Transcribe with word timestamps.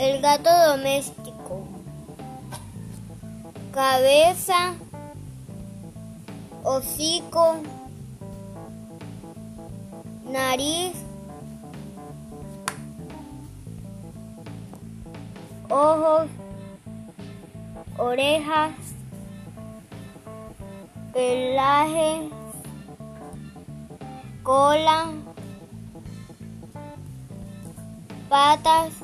El 0.00 0.22
gato 0.22 0.48
doméstico. 0.68 1.68
Cabeza, 3.70 4.72
hocico, 6.64 7.56
nariz, 10.24 10.94
ojos, 15.68 16.30
orejas, 17.98 18.72
pelaje, 21.12 22.30
cola, 24.42 25.10
patas, 28.30 28.94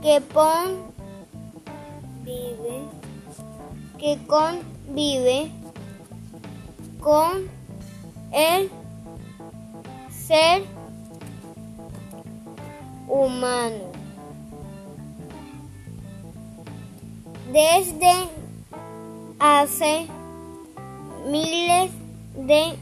que 0.00 0.22
convive 0.32 0.94
que 3.98 4.18
convive 4.26 5.50
con 7.00 7.48
el 8.32 8.70
ser 10.10 10.64
humano. 13.08 13.93
Desde 17.54 18.12
hace 19.38 20.08
miles 21.30 21.92
de 22.34 22.76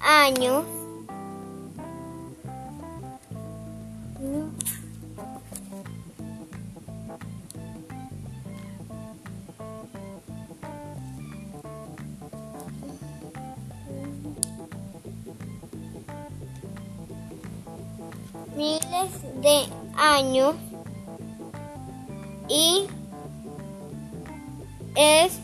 años, 0.00 0.64
miles 18.56 19.42
de 19.42 19.66
años 19.98 20.54
y 22.48 22.86
es 24.96 25.38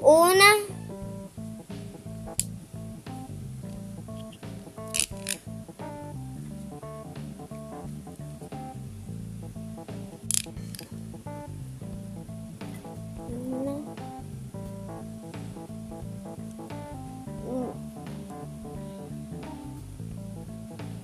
una 0.00 0.54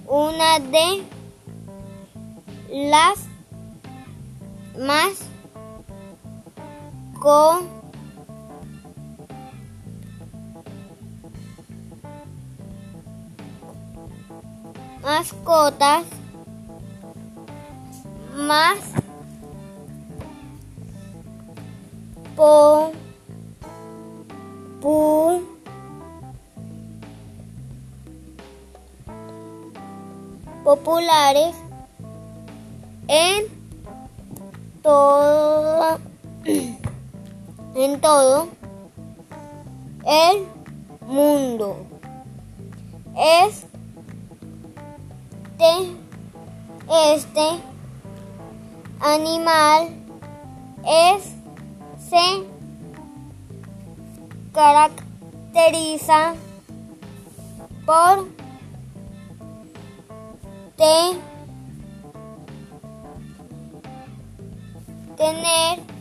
una 0.07 0.59
de 0.61 1.03
las 2.71 3.19
más 4.79 5.29
con 7.19 7.67
mascotas 15.03 16.05
más 18.37 18.79
po, 22.37 22.93
pu, 24.81 25.43
populares 30.63 31.57
en 33.09 33.47
todo 34.83 35.99
en 37.75 38.01
todo 38.01 38.49
el 40.07 40.47
mundo. 41.07 41.87
Este, 43.17 43.69
este 46.89 47.61
animal 49.01 49.89
es, 50.87 51.35
se 52.09 52.45
caracteriza 54.53 56.35
por 57.85 58.29
te, 60.77 61.19
tener 65.17 65.98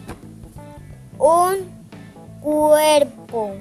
un 1.19 1.67
cuerpo 2.41 3.53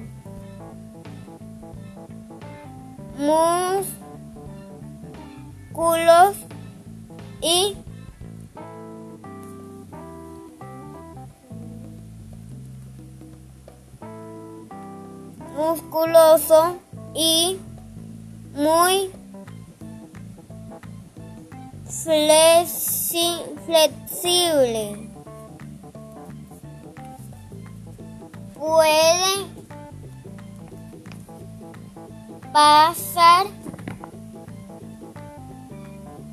músculos 5.73 6.35
y 7.41 7.75
musculoso 15.55 16.77
y 17.13 17.57
muy 18.55 19.09
flexi- 21.87 23.43
flexible. 23.65 25.06
Puede 28.67 29.47
pasar 32.51 33.45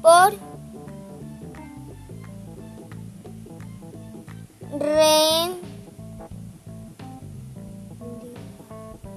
por 0.02 0.32
ren- 4.81 5.60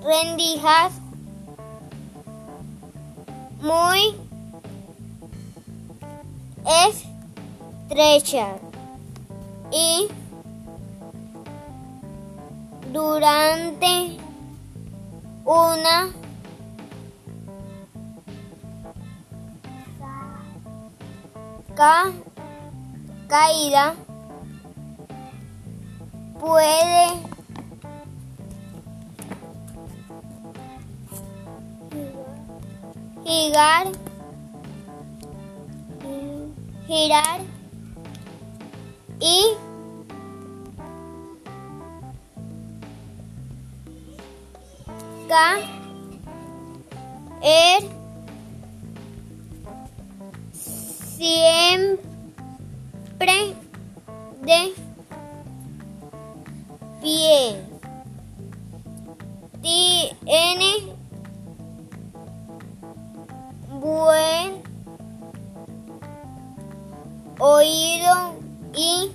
rendijas 0.04 0.92
muy 3.62 4.14
estrechas 7.90 8.60
y 9.72 10.08
durante 12.92 14.18
una 15.46 16.10
ca- 21.76 22.12
caída 23.28 23.96
puede 26.40 27.08
girar 33.26 33.88
girar 36.88 37.40
I 39.20 39.56
K 45.28 45.34
Er 47.44 47.82
Siempre 51.18 51.98
de 54.44 54.74
pie. 57.02 57.62
Tiene 59.62 60.72
buen 63.82 64.62
oído 67.40 68.36
y 68.76 69.12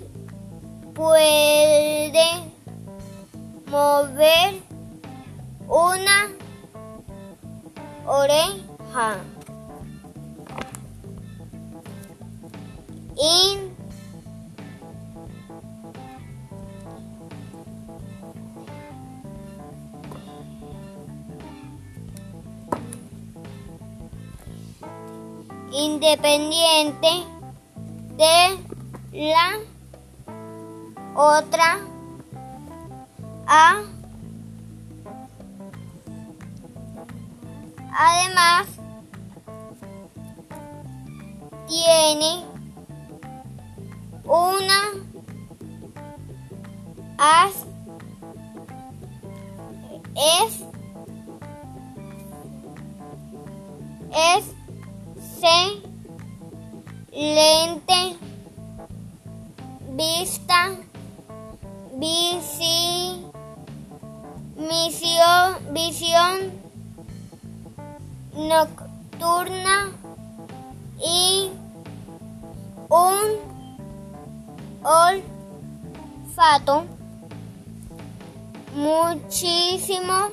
puede 0.94 2.26
mover 3.66 4.71
una 5.72 6.28
oreja. 8.04 9.16
In 13.16 13.72
independiente 25.72 27.08
de 28.18 28.58
la 29.12 29.58
otra 31.14 31.78
A. 33.46 33.91
Además, 38.04 38.66
tiene 41.68 42.44
una 44.24 44.80
as 47.16 47.64
es 50.16 50.64
es 54.10 54.44
lente 57.12 58.16
vista 59.90 60.70
visi, 61.92 63.24
misión, 64.56 65.72
visión 65.72 66.61
nocturna 68.48 69.90
y 71.00 71.50
un 72.88 73.18
olfato 74.84 76.84
muchísimo 78.74 80.30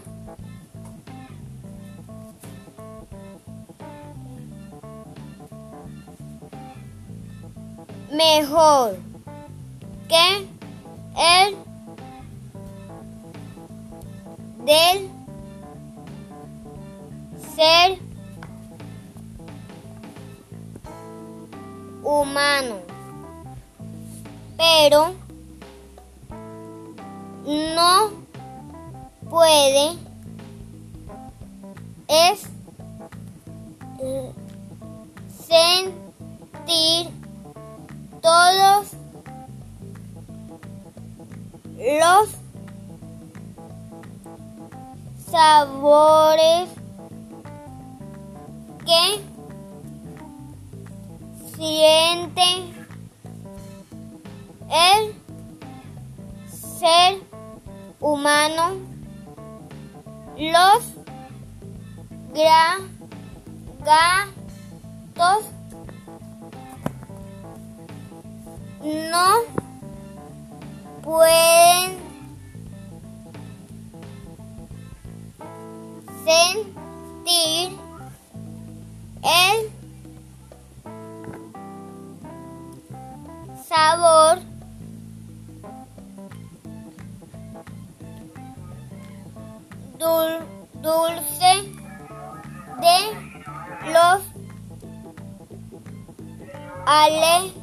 mejor 8.12 8.98
que 10.08 10.48
el 11.18 11.56
del 14.66 15.19
ser 17.60 18.00
humano, 22.04 22.76
pero 24.56 25.14
no 27.46 28.12
puede 29.30 29.98
es 32.08 32.44
sentir 35.46 37.10
todos 38.22 38.94
los 41.78 42.30
sabores 45.30 46.79
que 48.89 49.21
siente 51.56 52.41
el 54.71 55.13
ser 56.50 57.21
humano, 58.00 58.77
los 60.38 60.81
gatos 63.86 65.45
no 69.12 69.27
pueden 71.03 72.00
sentir 76.25 77.69
sabor. 83.69 84.39
Dulce 90.81 91.54
de 92.81 92.98
los 93.94 94.21
ale 96.86 97.60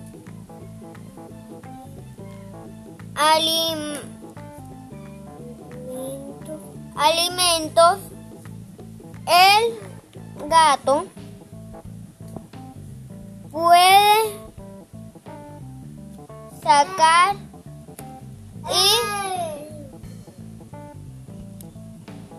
alimentos, 6.97 7.99
el 9.27 10.49
gato 10.49 11.07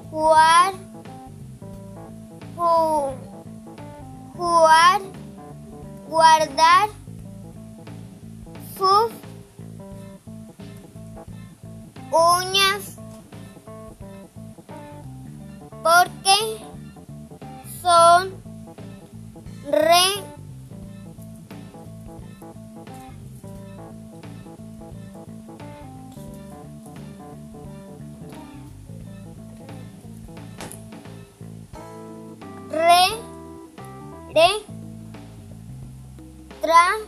jugar, 0.10 0.74
jugar, 4.36 5.02
guardar 6.08 6.90
sus 8.78 9.12
uñas 12.12 12.98
porque 15.84 16.62
son 17.82 18.37
tra 36.68 37.00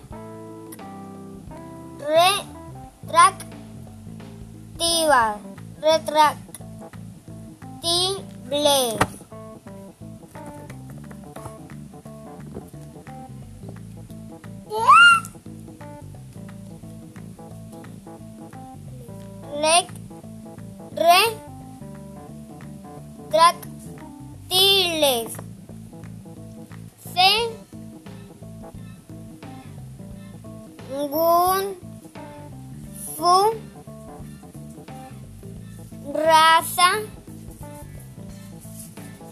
re 2.07 2.31
track 3.07 3.49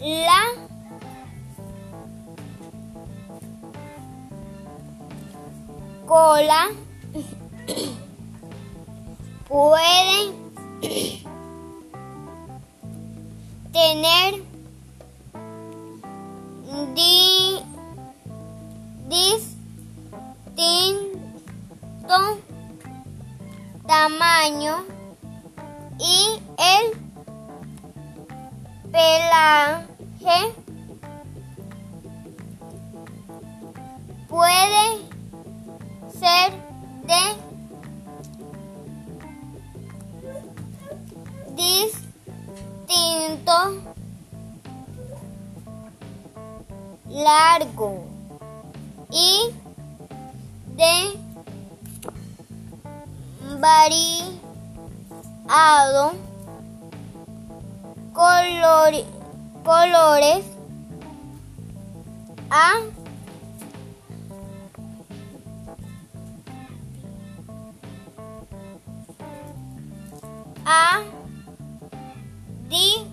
la 0.08 0.40
cola 6.06 6.70
puede 9.50 10.32
tener 13.74 14.36
di- 16.96 17.62
distinto 19.10 19.58
tamaño 23.86 24.86
y 26.00 26.40
el 26.58 26.92
pelaje 28.92 29.97
puede 34.28 34.86
ser 36.20 36.52
de 37.06 37.24
distinto 42.88 43.54
largo 47.10 48.06
y 49.12 49.52
de 50.76 51.18
variado 53.60 54.38
color- 58.14 59.17
colores 59.68 60.46
a 62.50 62.72
a 70.66 71.04
diferencia 72.70 73.04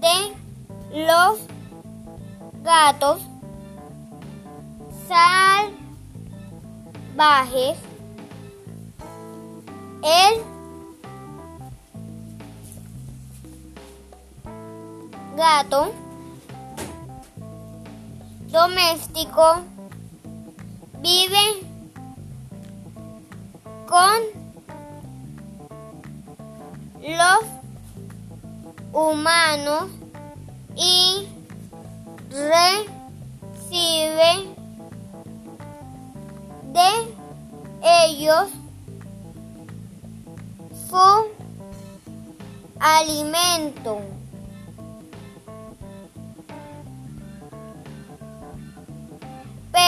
de 0.00 0.32
los 1.06 1.38
gatos 2.64 3.22
salvajes. 7.16 7.78
El 10.02 10.51
gato 15.42 15.92
doméstico 18.52 19.44
vive 21.00 21.46
con 23.88 24.18
los 27.18 27.42
humanos 28.92 29.90
y 30.76 31.26
recibe 32.30 32.86
de 36.72 36.90
ellos 37.82 38.48
su 40.88 41.26
alimento. 42.78 44.21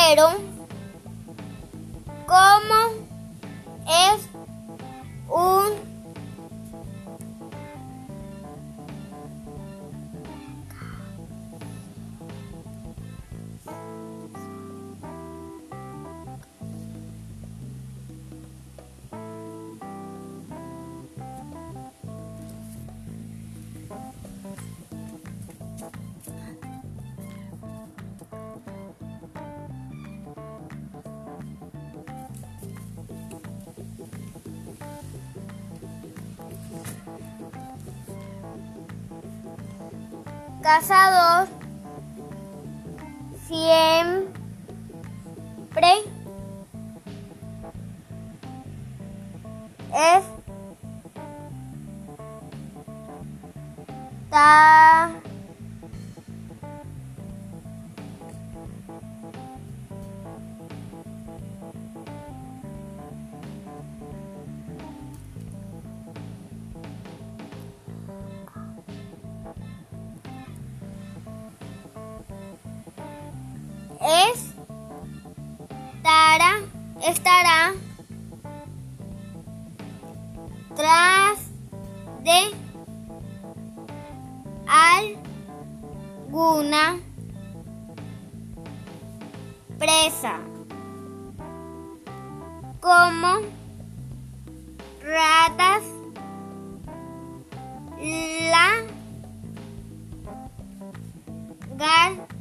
Pero, 0.06 0.28
como 2.26 2.80
es 3.88 4.28
un 5.30 5.93
cazador 40.64 41.46
siempre 43.46 44.32
es 49.92 50.24
de 82.24 82.40
alguna 86.26 86.98
presa 89.78 90.40
como 92.80 93.40
ratas 95.02 95.82
la 98.50 98.82
gar 101.76 102.34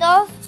insectos 0.00 0.39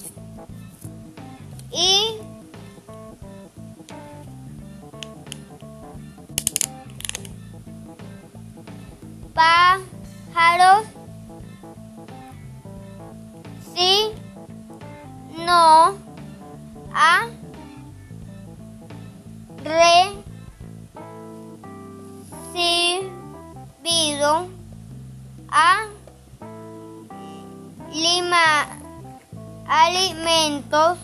alimentos, 29.72 30.98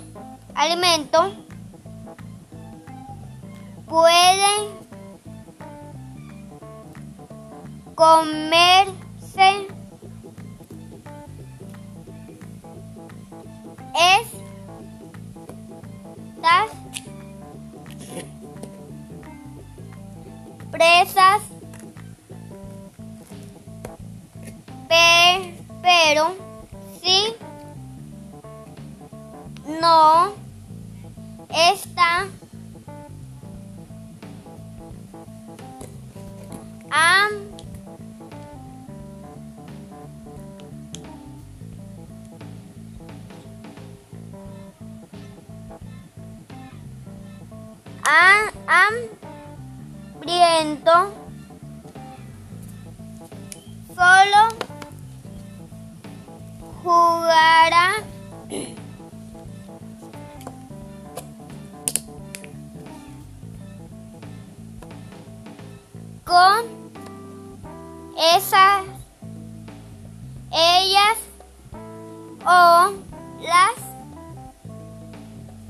alimentos 0.54 1.32
pueden 3.86 4.68
comerse 7.94 9.66
estas 13.94 16.70
presas 20.70 21.42
pero 25.82 26.34
sin 27.02 27.37
no. 29.88 30.34
Está 31.72 32.28
am. 36.90 37.32
A- 48.04 48.52
hambriento 50.20 51.17
o 72.50 72.92
las 73.42 73.76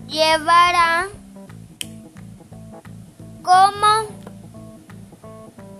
llevará 0.06 1.08
como 3.42 4.06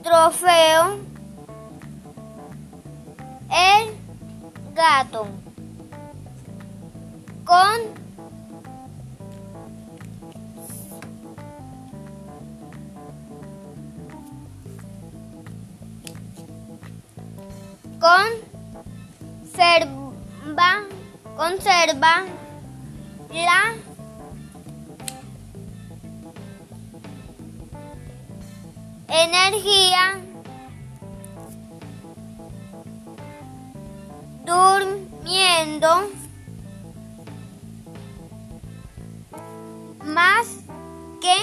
trofeo 0.02 0.98
el 3.48 3.94
gato 4.74 5.28
con 7.44 7.78
conserva 18.00 18.37
conserva 21.38 22.24
la 23.32 23.76
energía 29.06 30.18
durmiendo 34.44 36.10
más 40.04 40.48
que 41.20 41.36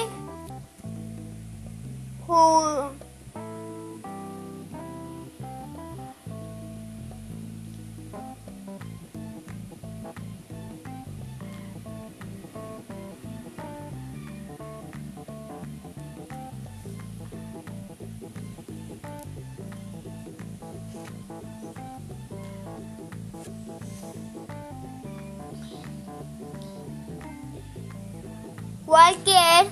cualquier 28.95 29.67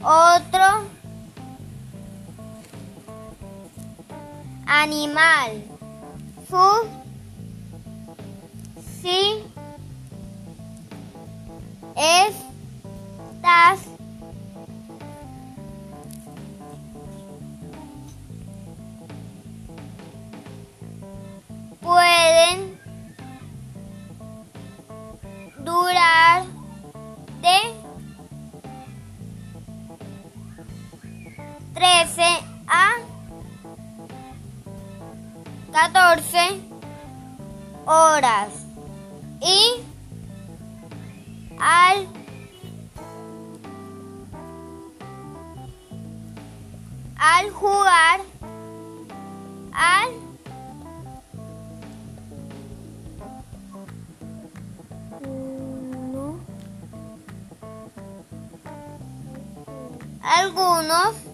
otro 0.00 0.86
animal. 4.66 5.64
Su 6.48 6.95
horas. 38.16 38.48
Y 39.42 39.82
al 41.60 42.08
al 47.18 47.50
jugar 47.50 48.20
al 49.72 50.10
no 56.12 56.38
algunos 60.22 61.25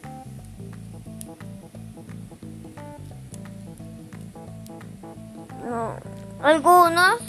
algunos 6.42 7.20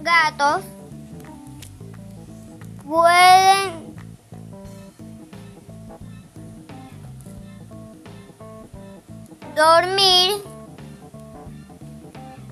gatos 0.00 0.64
pueden 2.88 3.94
dormir 9.54 10.42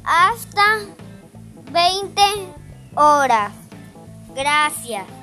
hasta 0.04 0.80
20 1.72 2.22
horas. 2.94 3.52
Gracias. 4.34 5.19